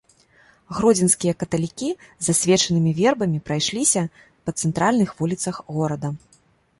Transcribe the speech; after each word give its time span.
Гродзенскія 0.75 1.33
каталікі 1.41 1.89
з 2.27 2.33
асвечанымі 2.37 2.93
вербамі 2.99 3.39
прайшліся 3.49 4.01
па 4.43 4.55
цэнтральных 4.59 5.09
вуліцах 5.21 5.55
горада. 5.77 6.09